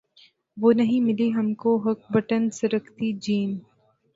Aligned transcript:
وہ 0.57 0.71
نہیں 0.73 1.01
ملی 1.01 1.29
ہم 1.33 1.53
کو 1.55 1.75
ہک 1.83 2.11
بٹن 2.11 2.49
سرکتی 2.51 3.11
جین 3.21 3.57